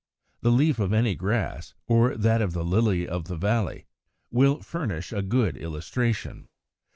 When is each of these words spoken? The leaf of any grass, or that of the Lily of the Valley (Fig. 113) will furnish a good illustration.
The 0.41 0.49
leaf 0.49 0.79
of 0.79 0.93
any 0.93 1.13
grass, 1.13 1.75
or 1.85 2.17
that 2.17 2.41
of 2.41 2.53
the 2.53 2.65
Lily 2.65 3.07
of 3.07 3.25
the 3.25 3.35
Valley 3.35 3.81
(Fig. 4.31 4.31
113) 4.31 4.31
will 4.31 4.63
furnish 4.63 5.13
a 5.13 5.21
good 5.21 5.55
illustration. 5.55 6.47